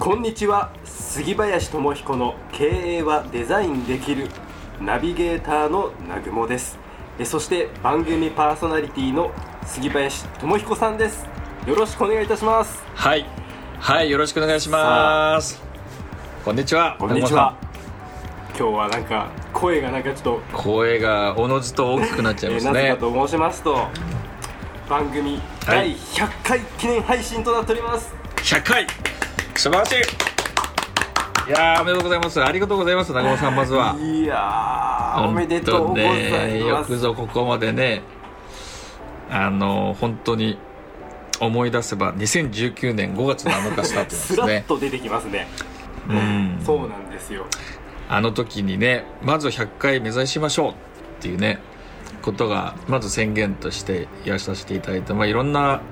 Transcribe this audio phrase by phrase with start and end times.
[0.00, 2.64] こんにちは杉林智彦の経
[3.00, 4.28] 営はデザインできる
[4.80, 6.78] ナビゲーターの南雲です。
[7.18, 9.30] えそして番組パーソナリティの
[9.66, 11.26] 杉林智彦さんです。
[11.66, 12.82] よろしくお願いいたします。
[12.94, 13.26] はい。
[13.78, 15.60] はいよろしくお願いします。
[16.46, 17.58] こんにちはこんにちは。
[18.58, 23.86] 今日はなんか声がなんかちょっと声がおのずと大きくなっちゃいますえーなぜねかと申しますと
[24.88, 28.86] 番組第100回記念配信となっております、100回
[29.60, 31.50] 素晴らしい。
[31.50, 32.42] いやーおめでとうございます。
[32.42, 33.94] ありがとうございます長尾さんまずは。
[34.00, 36.92] いやーおめでとうございます。
[36.92, 38.00] くぞここまでね
[39.28, 40.56] あの本当に
[41.40, 45.46] 思い出せば2019年5月7日スタートですらっね と出てきますね。
[46.08, 46.58] うん。
[46.64, 47.44] そうなんですよ。
[48.08, 50.74] あの時にねまず100回目指しましょうっ
[51.20, 51.58] ていうね
[52.22, 55.82] ことがまず宣言としてやらさせていただいて、まあ、いろんな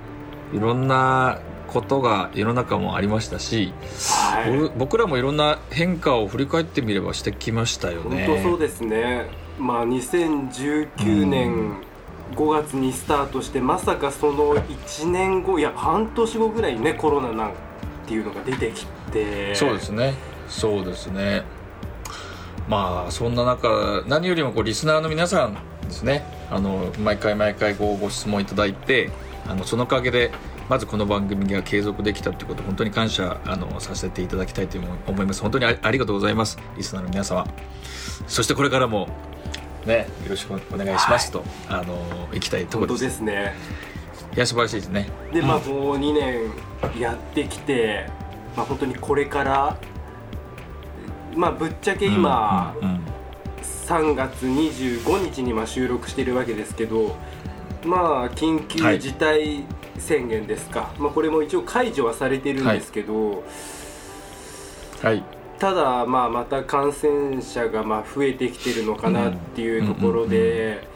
[0.55, 3.73] いろんなことが世の中もありましたし、
[4.23, 4.59] はい。
[4.59, 8.27] 僕僕らもいろんな変化を振り返ってみればしてきましたよ本ね。
[8.27, 9.27] 当そうですね。
[9.59, 11.77] まあ2019年
[12.35, 17.53] 5月にスタートしてまさかその1年後いや半年後ぐらいにねコロナなん
[18.07, 19.55] ていうのが出てきて。
[19.55, 20.15] そうですね。
[20.49, 21.43] そうですね。
[22.69, 26.25] まあそんな中何よりもこうリスナーの皆さんですね。
[26.51, 29.11] あの毎回毎回ごご質問いただいて
[29.47, 30.31] あのそのおかげで
[30.69, 35.41] まずこの番組が継続できたということ本当に感謝あのさせていただきたいと思います。
[35.41, 36.59] 本当にあありがとうございます。
[36.77, 37.47] リスナーの皆様。
[38.27, 39.09] そしてこれからも
[39.87, 43.21] ねよろしくお願いしますと、あの行きたいところです。
[43.21, 43.55] ね。
[44.37, 45.09] いや素晴らしいですね。
[45.33, 46.53] でまあもう2年
[47.01, 48.07] やってきて
[48.55, 49.78] まあ本当にこれから
[51.34, 53.01] まあぶっちゃけ今、うんうんうん。
[53.87, 57.17] 3月25日にまあ収録してるわけですけど
[57.84, 59.65] まあ緊急事態
[59.99, 63.44] 宣言ですか、まあ、これも一応解除はされてるんですけど、
[65.03, 65.22] はい。
[65.59, 70.87] ただまあまた感染者がまあ増えてきてるのかなっていうところで、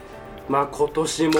[0.47, 1.31] まあ今年も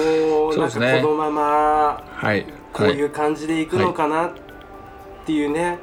[0.56, 2.46] なんかこのままはい。
[2.72, 4.32] こういう感じでいくのかなっ
[5.24, 5.78] ていうね、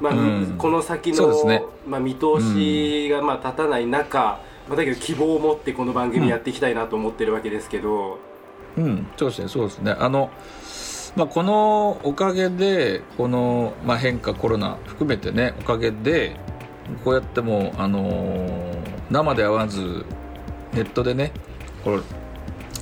[0.00, 0.54] まあうん。
[0.58, 1.28] この先の、
[1.86, 8.18] まあ、見通しがまあ立たない中、まあ、だけど希望を持ってこの番組やっていきたいなと思ってるわけですけど、
[8.76, 9.94] うん、そうですね、そうですね。
[9.98, 10.30] あの、
[11.16, 16.36] まあ、このおかげで、この、まあ、変化、コロナ含めてね、おかげで、
[17.04, 20.06] こうやってもう、あのー生で会わず、
[20.72, 21.32] ネットでね、
[21.84, 22.04] こう、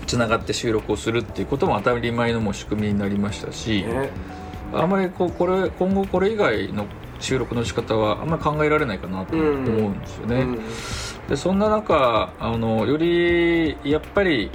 [0.07, 4.11] つながって収録をするっていうことも当たり前のもう仕組みになりましたし、ね、
[4.73, 6.87] あんまりこうこれ今後これ以外の
[7.21, 10.37] 収録の仕方はあんまり考えられないかなと思うんですよね。
[10.37, 10.59] うん
[11.29, 14.51] でそんな中あのよりやっぱり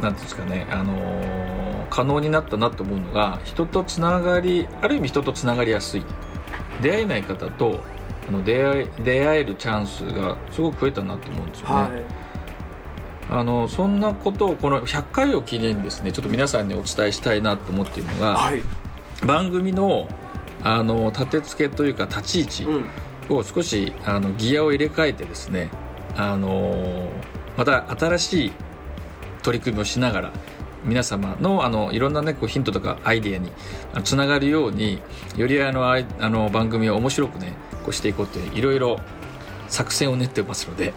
[0.00, 6.04] なんですかねあの可能になったなと思うのが人とつながりある意味人とつながりやすい。
[6.82, 7.80] 出会えない方と
[8.28, 11.74] あの出会え出会えるチャンスがすごく増えたなと思うんですよね。
[11.74, 11.90] はい。
[13.30, 18.62] あのそんなことをこの100回を記念にですねちょっと皆さんにお伝えしたいなと思っているのが、はい。
[19.24, 20.08] 番組の
[20.62, 23.36] あの立て付けというか立ち位置、うん。
[23.36, 25.70] を少しあのギアを入れ替えてですね、
[26.16, 27.08] あのー
[27.56, 28.52] また新しい
[29.44, 30.32] 取り組みをしながら
[30.84, 33.50] 皆様のあのいろんな、ね、こうヒントとかアイディアに
[34.02, 35.00] つながるように
[35.36, 37.52] よりあのあの番組を面白くね
[37.84, 38.98] こうしていこうといういろいろ
[39.68, 40.92] 作戦を練ってますので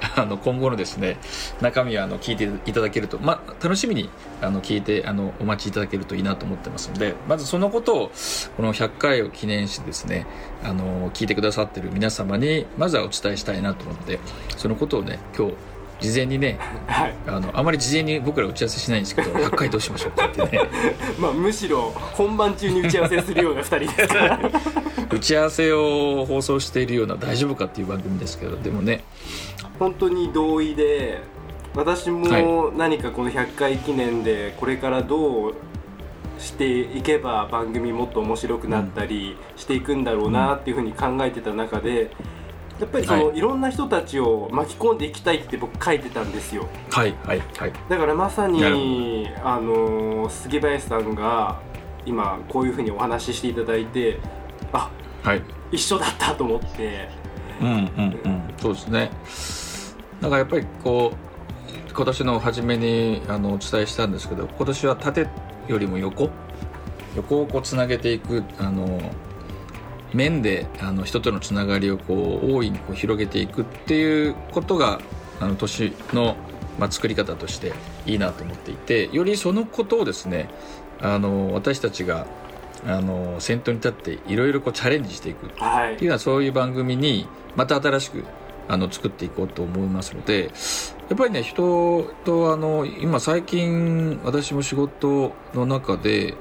[0.16, 1.18] あの今後のですね
[1.60, 8.10] 中身はあの聞いていただけると、まあ、楽しみにあの聞いてあのお待ちいただけるといいなと思ってますのでまずそのことを
[8.56, 10.26] この100回を記念してですね
[10.62, 14.18] あの聞いてくださってる皆様にまずはお伝えしたいなと思って
[14.56, 15.54] そのことをね今日
[16.00, 17.14] 事前にねはい。
[17.26, 20.68] あのあまり事前に僕ら打ち合わせしないんですけど 100回どうしましょうかってね。
[21.18, 24.40] まあ、むしろ本番中に打ち合わせするような2人ですから。
[25.10, 29.02] 打ち合わせを放送しているような大丈夫かっていう番組ですけどでもね。
[29.78, 31.20] 本当に同意で
[31.74, 35.54] 私も何かこの100回記念でこれからどう
[36.38, 42.10] していけば番組もっと面白くなったりしていくんだろうなっていうふうに考えてた中で
[42.78, 43.40] やっぱりその、、はい。
[43.40, 46.66] ろんな人たちを巻き込んでいきたいって僕書いてたんですよ。
[46.90, 47.72] はいはいはい。
[47.88, 51.60] だからまさにあの杉林さんが
[52.04, 54.20] 今こういうふうにお話ししていただいて
[54.72, 54.90] あ
[55.22, 55.42] はい。
[55.72, 57.08] 一緒だったと思って。
[57.60, 58.54] うんうんうん。
[58.58, 59.10] そうですね。
[60.20, 65.26] だからやっぱりこう今年の初めにあのお伝えしたんですけど今年は縦
[65.66, 66.30] よりも横？
[67.16, 69.00] 横をこうつなげていくあの
[70.16, 75.00] 面であの人とのつながりをこう大いにこう広げていくっていうことが
[75.40, 76.36] あの年の、
[76.78, 77.72] まあ、作り方として
[78.06, 80.48] いいなと思っていてよりそのことをですね
[81.00, 82.26] あの私たちが
[82.86, 85.48] あの先頭に立っていろいろこうチャレンジしていく。
[85.58, 85.94] はい。
[85.94, 87.26] っていうのはそういう番組に
[87.56, 88.24] また新しく
[88.68, 90.50] あの作っていこうと思いますので
[91.08, 96.34] やっぱりね人とあの今最近私も仕事の中で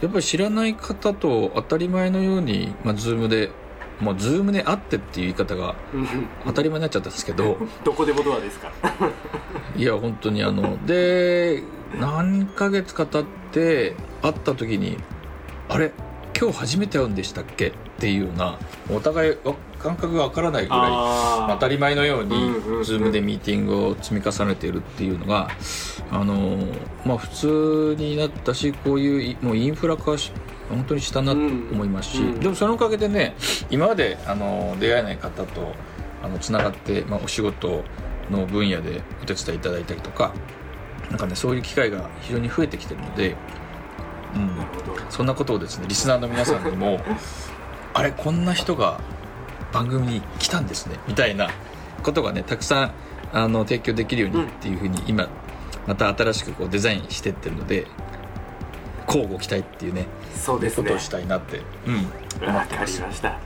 [0.00, 3.50] やっぱり知らない方と当たり前のように、まあ、ズームで、
[4.00, 6.06] まあ、ズームで会ってっていう言い方がうん。
[6.46, 8.70] 当たり前になっちゃったんですけど どこでもドアですか
[9.76, 11.62] いや本当にあので
[11.98, 14.98] 何ヶ月か経って会った時に
[15.68, 15.92] あれ？
[16.38, 17.68] 今日初めて会うんでしたっけ？
[17.68, 18.58] っていうような
[18.90, 25.48] お互いわ感覚がわからないぐらいあ当たり前のように Zoom でミーティングを積み重ねているっていうのが
[26.10, 26.58] あの
[27.04, 30.32] まあ普通になったしこういういもうインフラ化し
[30.68, 33.34] 本当にしたなと思いますし、でもそのおかげでね
[33.70, 35.74] 今まであの出会えない方と
[36.22, 37.84] あのつながって、まあ、お仕事
[38.30, 40.32] の分野でお手伝いいただいたりとか
[41.10, 43.36] なんかねそういう機会が非常に増えてきてるので、
[44.34, 44.64] うん。
[45.10, 47.00] そんなことをですねリスナーの皆さんにも
[47.94, 48.98] あれこんな人が
[49.72, 51.50] 番組に来たんですねみたいな
[52.02, 52.92] ことがねたくさん
[53.32, 55.28] あの提供できるようにっていうふうに今
[55.86, 57.86] また新しくこうデザインしてってるので
[59.06, 60.84] 交互期待っていうねそうですね。
[60.84, 61.94] ことをしたいなって、うん、
[62.48, 63.38] 思ってますりました。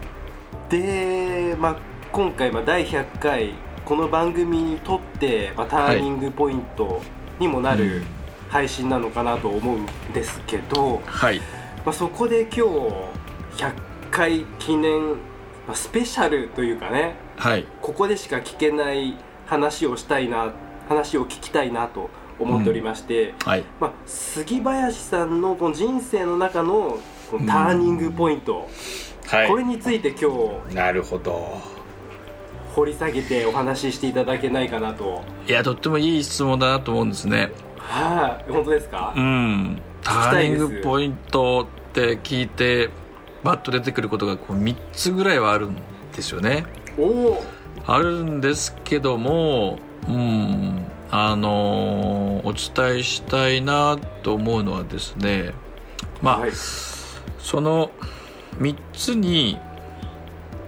[0.69, 1.77] で、まあ、
[2.13, 3.55] 今回、まあ、第100回
[3.85, 7.03] この番組にとって、まあ、ターニングポイント
[7.39, 8.03] にもなる
[8.49, 11.41] 配信なのかなと思うんですけど、はい。
[11.85, 12.61] まあ、そこで今日
[13.63, 13.73] 100
[14.11, 15.11] 回記念、
[15.67, 17.67] まあ、スペシャルというかねはい。
[17.81, 19.17] ここでしか聞けない
[19.47, 20.53] 話をしたいな
[20.89, 23.65] 話を聞きたいなと思っておりまして、はい。
[23.81, 26.99] まあ、杉林さんのこの人生の中の
[27.31, 28.69] このターニングポイント、
[29.27, 30.31] はこれについて今
[30.69, 31.61] 日なるほど。
[32.75, 35.23] 掘り下げてお話ししていただけないかなと。
[35.47, 39.13] いやとってもいい質問だなと思うんですねはい、本当ですか？
[39.17, 39.81] うん。
[40.03, 42.91] ターニングポイントって聞いて
[43.43, 45.77] バッと出てくることがこう3つぐらいはあるん
[46.15, 46.65] ですよね。
[46.99, 47.45] おお
[47.87, 49.79] あるんですけども
[50.09, 50.85] うん。
[51.11, 55.55] あのお伝えしたいなと思うのはですね
[56.21, 56.51] まあ、はい。
[56.53, 57.91] その
[58.59, 59.59] 3つに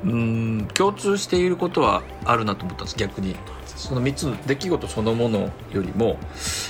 [0.02, 3.36] うん共通していることはあるなと思ったんです逆に
[3.80, 6.18] その3つの出来事そのものよりも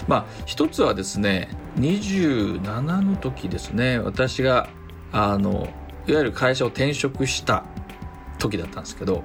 [0.06, 4.68] まあ一つはですね27の時ですね私が
[5.12, 5.68] あの
[6.06, 7.64] いわゆる会社を転職した
[8.38, 9.22] 時だったんですけど、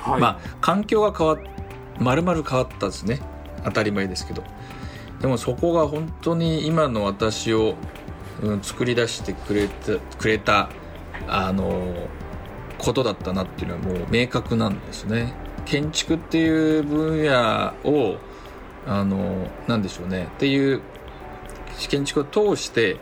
[0.00, 1.38] はい、まあ環境が変わっ
[2.00, 3.20] 丸々変わったんですね。
[3.64, 4.42] 当たり前ですけど。
[5.20, 7.74] でもそこが本当に今の私を、
[8.42, 10.68] うん、作り出してくれたくれた
[11.26, 11.94] あの
[12.76, 15.32] ことだったなっていうのはもう明確なんですね
[15.66, 18.16] 建築っていう分野を
[18.86, 20.28] あのなんでしょうね。
[20.36, 20.80] っていう
[21.90, 22.96] 建築を通して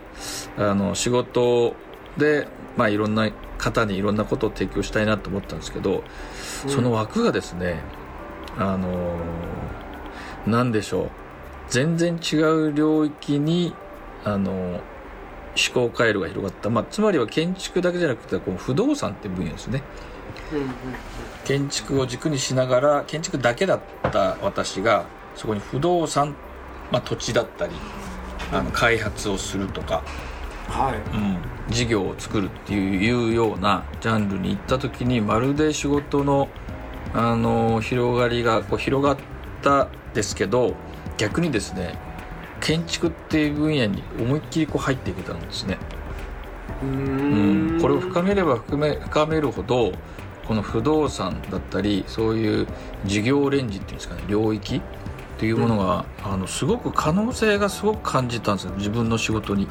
[0.57, 1.77] あの仕事
[2.17, 6.03] で、まあ、いろんな方にいろんなことを提供したいなと思ったんですけど、
[6.65, 6.71] うん。
[6.71, 7.81] その枠がですね
[8.59, 11.11] あのーなんでしょう。
[11.69, 13.75] 全然違う領域に
[14.25, 14.81] あのー
[15.57, 19.85] 思考回路が広がった、まあ、つまりは建築だけじゃなくてこの不動産っていう分野ですね。
[20.53, 20.67] うんうん
[21.45, 26.35] 建築を軸にしながら建築だけだった私がそこに不動産、
[26.91, 27.75] まあ、土地だったり
[28.53, 30.03] あの開発をするとか、
[30.69, 36.49] はいうん、事業を作るっていうようなジャンルに行った時にまるで仕事の、
[37.13, 39.17] あの広がりがこう広がっ
[39.63, 40.75] たですけど
[41.17, 41.97] 逆にですね
[42.61, 45.79] 建築っていう分野に思いっきりこう入っていけたんですね。
[46.83, 49.93] うん、これを深めれば深め深めるほど
[50.47, 52.67] この不動産だったりそういう
[53.05, 54.81] 事業レンジっていうんですかね領域っ
[55.39, 58.73] ていうものが、あのすごく可能性がすごく感じたんですよ。
[58.77, 59.65] 自分の仕事に。
[59.65, 59.67] へ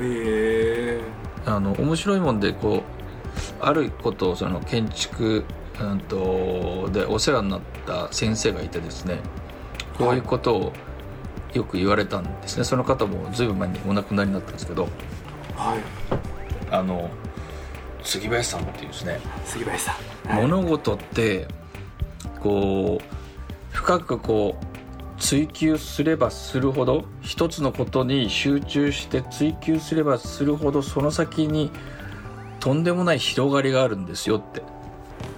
[0.00, 1.00] え
[1.46, 5.44] あの面白いもんでこうあることをその建築、
[5.80, 9.20] うん、とでお世話になった先生がいてですね
[9.96, 10.72] こういうことを
[11.54, 12.64] よく言われたんですね。
[12.64, 14.88] その方もずいぶん前にお亡くなりになったんですけど
[15.56, 15.80] はい。
[16.70, 17.10] あの
[18.02, 21.48] 杉林さんっていうですね杉林さん、はい、物事って
[22.40, 31.70] こう深くこう追求すればするほど一つのことに集中して追求すればするほどその先に
[32.58, 34.62] とんでもない広がりがあるんですよって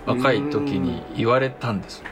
[0.06, 2.02] 若い時に言われたんです。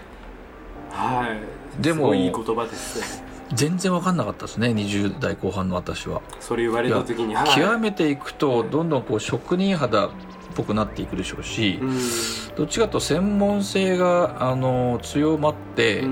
[0.90, 1.82] はい。
[1.82, 6.22] ですもいい言葉ですね全然分かんなかったですね20代後半の私は。
[6.40, 7.54] それ言われた時にはい。
[7.54, 10.10] 極めていくとどんどんこう職人肌っ
[10.54, 11.98] ぽくなっていくでしょうし、うん。
[12.56, 16.04] どっちかと専門性があの強まって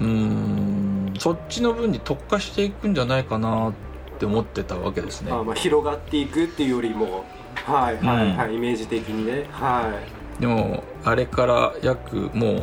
[0.00, 1.14] うん。
[1.18, 3.72] そっちの分に特化していくんじゃないかなっ
[4.18, 5.32] て思ってたわけですね。
[5.32, 7.24] あまあ広がっていくっていうよりも
[7.64, 9.46] はいはいはい、イメージ的にね。
[9.50, 9.92] は
[10.40, 12.62] でもあれから約もう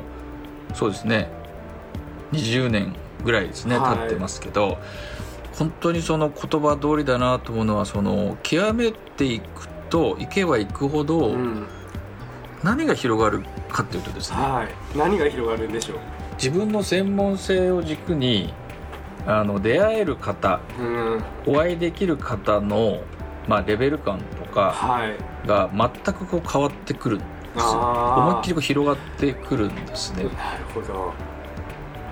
[0.73, 1.29] そうですね
[2.31, 3.97] 20年ぐらいですねはい。
[3.97, 4.77] 経ってますけど、
[5.57, 11.67] 本当にその言葉通りだなと思うのはその極めていくといけばいくほい、どうん、
[12.63, 14.97] 何が広がるかっていうとですね、はい。
[14.97, 15.97] 何が広がるんでしょう？
[16.37, 18.53] 自分の専門性を軸に
[19.25, 21.23] あの出会える方うん。
[21.47, 23.01] お会いできる方の、
[23.47, 25.47] まあ、レベル感とかはい。
[25.47, 27.63] が全くこう変わってくるんですよ。
[27.63, 28.29] あー。
[28.29, 30.23] 思いっきりこう広がってくるんですね。
[30.23, 30.33] なる
[30.73, 31.13] ほど。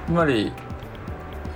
[0.07, 0.53] つまり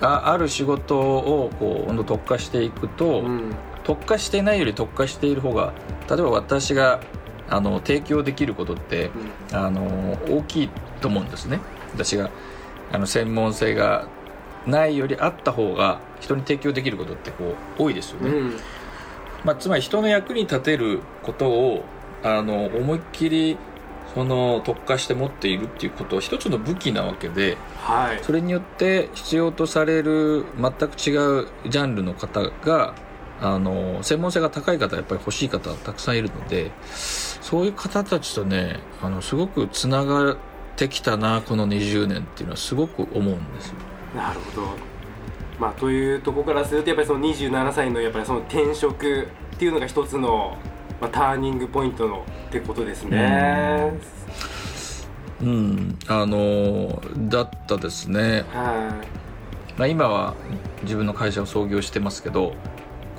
[0.02, 3.56] あある仕事をこうほんと特化していくと、うん。
[3.84, 5.72] 特化してないより特化している方が
[6.10, 7.00] 例えば私が
[7.48, 9.12] あの提供できることって
[9.54, 11.62] あの大きいと思うんですね。
[11.94, 12.30] 私が
[12.92, 14.10] あの専門性が
[14.66, 18.54] ないよりあった方が人に提供できることってこう多いですよね、うん。
[19.46, 21.86] まあ、つまり人の役に立てることを
[22.24, 23.58] あの思いっきり
[24.14, 32.96] その特化して持っているっていうことは一つの武器なわけではいそれによって必要とされる全く違うジャンルの方が
[33.40, 40.38] あの専門性が高い方やっぱり欲しい方たくさんいるのでそういう方たちとねあのすごくつながっ
[40.76, 43.76] てきたなこの20年っていうのはすごく思うんですよ。
[44.16, 44.68] なるほど
[45.60, 50.56] まあというところからするとやっぱりその27歳のやっぱりその転職っていうのが一つの、
[51.00, 53.94] まあ、ターニングポイントのってことですね。
[55.42, 57.00] うん、あの
[57.30, 58.44] だったですね。
[58.52, 58.94] は
[59.78, 60.34] まあ、今は
[60.82, 62.54] 自分の会社を創業してますけど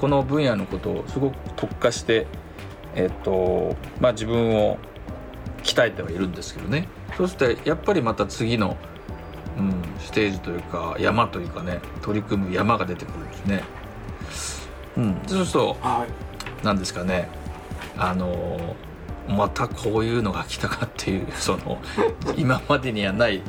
[0.00, 2.26] この分野のことをすごく特化して、
[2.96, 4.78] えっとまあ、自分を
[5.62, 6.88] 鍛えてはいるんですけどね。
[7.16, 8.76] そうするとやっぱりまた次の、
[9.56, 13.62] うん、ステージというか山というかね取り組む山が出てくるんですね。
[14.96, 16.06] うん、そうするといは
[16.62, 16.64] い。
[16.64, 17.28] なんですかね
[17.98, 18.76] あの
[19.28, 21.78] またこういうのが来たかっていう その
[22.36, 23.42] 今までにはない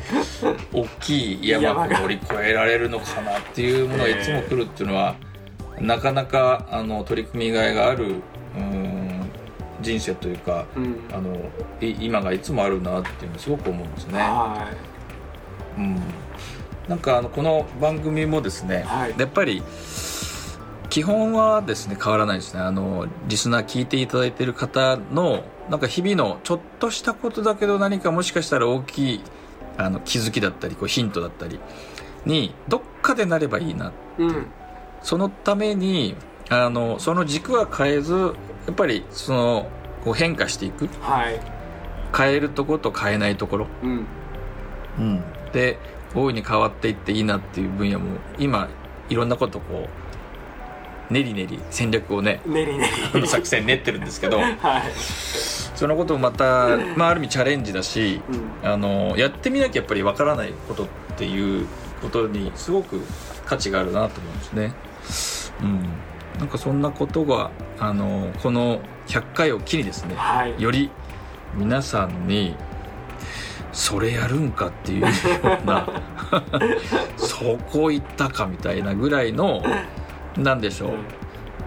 [0.73, 5.15] 大きい山を乗り越えられるのかなっていうものがいつも来るっていうのは、
[5.79, 8.15] なかなかあの取り組みがいがある
[8.57, 9.31] うん
[9.81, 10.99] 人生というかうん。
[11.13, 11.33] あの
[11.79, 14.19] い今がいつもあるなっていうのすごく思うんですね。
[14.19, 14.67] は
[15.77, 15.95] うん、
[16.89, 19.13] なんかあのこの番組もですね、はい。
[19.17, 19.63] やっぱり
[20.89, 22.61] 基本はですね変わらないですね。
[22.61, 29.21] あのリスナー聞いていただいている方のなんか日々のちょっとしたことだけど何かもしかしたら大きい
[29.77, 31.59] あの気づきだったりこうヒントだったり
[32.25, 34.47] にどっかでなればいいないうん。
[35.01, 36.15] そのために
[36.49, 38.13] あのその軸は変えず
[38.65, 39.69] やっぱりその
[40.03, 40.87] こう変化していく。
[41.01, 41.39] はい。
[42.15, 43.67] 変えるところと変えないところ。
[43.83, 44.05] うん。
[44.97, 45.77] うん、で
[46.13, 48.67] 大いに変わっていっていいなっていう分野も今
[49.09, 50.08] いろんなことこう
[51.09, 54.57] 練り練り戦略をねねりねり作戦練ってるんですけどはい。
[55.75, 58.21] そのこともまた、まあ、ある意味チャレンジだし
[58.63, 58.69] うん。
[58.69, 60.87] あのやってみなきゃやっぱりわからないことっ
[61.17, 61.67] ていう
[62.01, 63.01] ことにすごく
[63.45, 64.73] 価値があるなと思うんですね。
[65.61, 65.83] うん、
[66.39, 70.61] なんかそんなことがあのこの100回を機にですねはい。
[70.61, 70.89] より
[71.55, 72.55] 皆さんに
[73.71, 75.07] それやるんかっていうよ
[75.63, 75.87] うな
[77.17, 79.63] そこ行ったかみたいなぐらいの
[80.43, 80.87] なんでしょ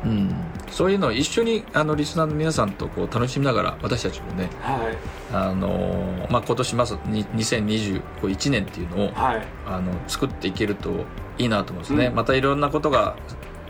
[0.04, 0.34] う、うん、
[0.70, 4.96] そういうのを一緒にあのリスナーの皆さんとこう楽しみながら私たちもね、はい。
[5.32, 9.42] あのまあ、今年ますに2021年っていうのをはい。
[9.66, 11.04] あの作っていけると
[11.38, 12.14] いいなと思うんですね、うん。
[12.14, 13.16] またいろんなことが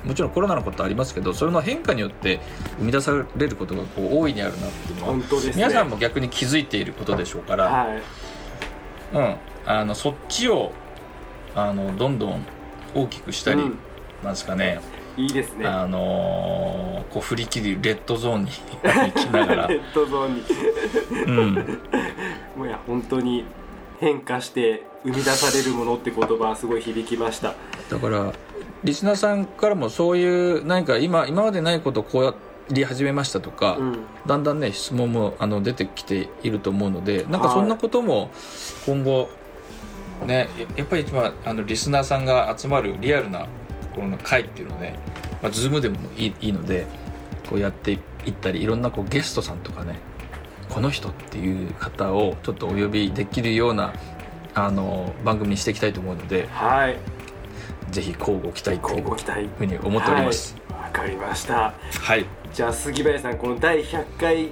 [0.04, 2.40] もちろんコロナのことありますけどそれの変化によって
[2.78, 5.24] 生み出されることがこう大いにあるなっていうのはね。
[5.54, 8.02] 皆さんも逆に気づいていることでしょうから、はい。
[9.14, 10.72] うん、あのそっちを
[11.54, 12.44] あのどんどん
[12.94, 13.78] 大きくしたり、うん
[14.22, 14.80] なんですかね。
[15.16, 15.66] いいですね。
[15.66, 19.66] あのーこう振り切りレッドゾーンに行きながら。
[19.68, 20.42] レ、ッドゾーンに。
[21.26, 21.54] うん、
[22.56, 23.44] もういや本当に
[24.00, 27.54] 変化して生み出されるものって言葉はすごい響きました。
[27.90, 28.32] だから
[28.82, 32.34] リスナーさんからもそういう何か今今までないことをこうや
[32.70, 33.98] り始めましたとか、うん。
[34.26, 38.30] だんだんね質問もあの出てきていると思うのでなんかそんなことも
[38.86, 39.28] 今後
[40.26, 43.46] ねややっぱり一番あのリスナーさんが集まるリアルな
[43.94, 44.96] この会っていうのをね、
[45.42, 46.86] まあ、ズームでもいいいいので
[47.48, 47.96] こうやってい
[48.30, 49.98] ったりいろんなこうゲストさんとかね
[50.68, 53.92] この人っていう方をちょっとお呼びできるような
[54.54, 56.96] あの番組にしていきたいと思うのではい。
[57.90, 59.48] ぜひ交互期待という交互期待。
[59.58, 60.56] ふうに思っております。
[60.70, 60.82] はい。
[60.84, 61.74] わ、かりました。
[62.00, 64.48] はい、じゃあ杉林さんこの第100回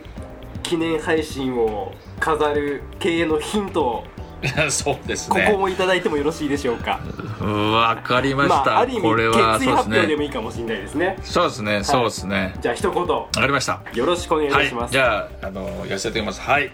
[0.62, 4.04] 記念配信を飾る経営のヒントを
[4.70, 7.00] そうですここねもいただいてもよろしいでしょうか、
[7.44, 11.16] わかりました、あある意味これは決意発そうです表でもねいいかもしれないですね。
[11.22, 11.84] そうですね。
[11.84, 12.54] そうですね。
[12.60, 13.06] じゃあ一言。
[13.06, 13.80] わかりました。
[13.92, 16.40] よろしくお願いいたします、はい、じゃああのやらせていただきます。
[16.40, 16.72] はい。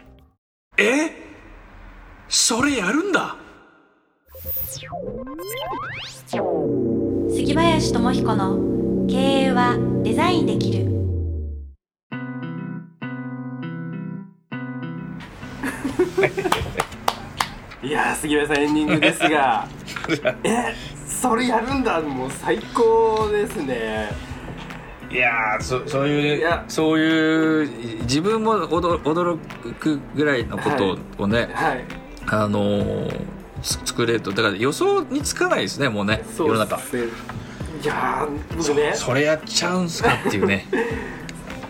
[0.79, 1.27] え？
[2.29, 3.37] それやるんだ。
[7.31, 10.87] 杉林智彦の経営はデザインできる
[17.87, 19.69] いやー杉林さんエンディングですが。
[20.43, 20.75] え
[21.07, 22.01] それやるんだ。
[22.01, 24.11] もう最高ですね。
[25.09, 26.65] いやーそそういういや。
[26.67, 29.39] そういう自分も驚驚
[29.79, 31.85] くぐらいのことをね、はい。
[32.27, 33.21] あのー
[33.63, 34.33] つ作れると。
[34.33, 36.77] だから予想につかないですねもうね世の中。
[36.77, 38.91] いやー僕ね。
[38.95, 40.67] それやっちゃうんすかっていうね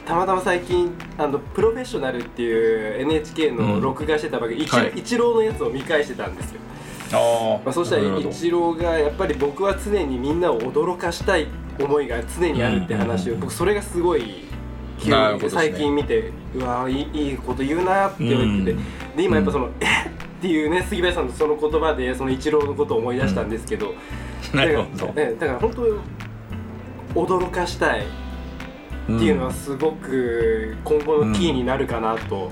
[0.06, 4.92] たまたま最近あのプロフェッショナルっていう NHK の録画してた番組、イチはい。
[4.96, 6.60] イチローのやつを見返してたんですよ、
[7.12, 11.48] あまあ、そしたらイチローがやっぱり僕は常にみんなを驚かしたい
[11.78, 13.40] 思いが常にあるって話を、うん。
[13.40, 14.44] 僕それがすごい
[14.98, 15.62] 気なるほどですね。
[15.62, 19.16] に入って最近見てうわーいいいいこと言うなって言ってて、うん。
[19.16, 23.94] で今やっぱその、えっっていうね杉林さんのその言葉でそのイチローのことを思い出したんですけど
[24.54, 24.82] だから,、
[25.14, 25.70] ね、だから本
[27.14, 28.04] 当驚かしたい
[29.14, 32.50] っていうのはすごく今後のキーになるかなと、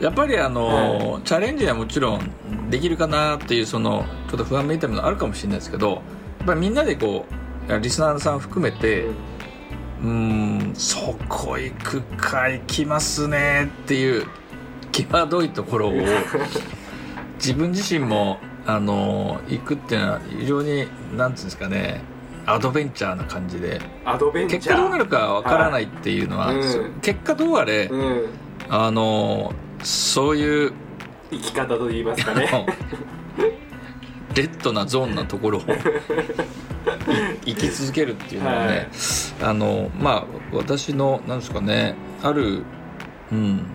[0.00, 7.26] やっぱりあのーチャレンジはもちろんできるかなっていうそのちょっと不安めいたものあるかもしれないですけどやっぱりみんなでこ
[7.68, 14.26] うリスナーさん含めてうーんそこ行くか行きますねっていう
[14.92, 15.92] 際どいところを
[17.38, 22.02] 自分自身もあのー行くっていうのは非常になんていうんですかね
[22.46, 23.80] アドベンチャーな感じで。
[24.04, 24.62] アドベンチャー。
[24.62, 26.56] 結果どうなるかわからないっていうのは、はい。
[26.56, 27.00] うん。
[27.00, 28.26] 結果どうあれ、うん。
[28.68, 30.72] あのそういう
[31.30, 32.66] 生き方と言いますかね。
[34.34, 35.64] レッドなゾーンなところをい
[37.46, 38.88] 生き続けるっていうのはね、はい。
[39.42, 42.62] あのまあ私のなんですかねある
[43.32, 43.66] うん。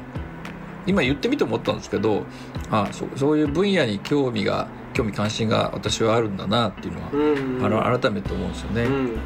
[0.87, 2.23] 今言ってみて思ったんですけど
[2.71, 4.67] あそうそういう分野に興味が
[5.01, 8.83] 興味関心が私はあるんだなっていうのは、うんあの改めて思うんですよね。
[8.83, 9.19] うん。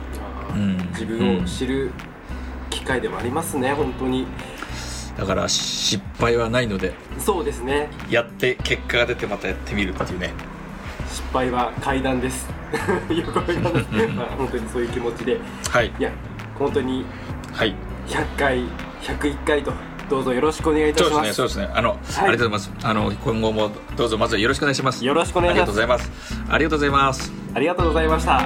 [0.53, 0.77] うん。
[0.91, 1.91] 自分を知る
[2.69, 4.25] 機会でもありますね本当に。
[5.17, 7.89] だから失敗はないのでそうですね。
[8.09, 10.33] やって結果が出てまたやってみるっていうね。
[11.09, 12.47] 失敗は階段です。
[13.13, 13.75] よくわかります
[14.15, 15.39] まあ本当にそういう気持ちで。
[15.69, 15.93] はい。
[15.99, 16.09] いや
[16.57, 17.05] 本当に。
[17.51, 17.75] はい。
[18.07, 18.59] 100回
[19.01, 19.73] 101回と
[20.09, 21.27] どうぞよろしくお願いいたそうします。
[21.27, 21.69] ですねそうですね。
[21.73, 22.71] あの、ありがとうございます。
[22.83, 25.05] あの今後もどうぞまずはよろしくお願いします。
[25.05, 25.65] よろしくお願いします。
[25.65, 26.11] ありがとうございます。
[26.49, 27.31] ありがとうございます。
[27.55, 28.45] ありがとうございました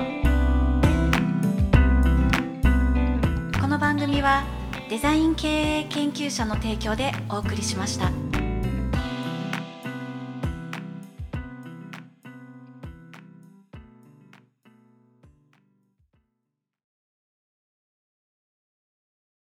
[3.59, 4.43] この番組は
[4.89, 8.28] デザイン経営研究者の提供でお送りしました。